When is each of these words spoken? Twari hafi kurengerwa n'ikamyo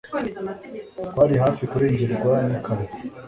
Twari 1.13 1.35
hafi 1.43 1.63
kurengerwa 1.71 2.33
n'ikamyo 2.47 2.91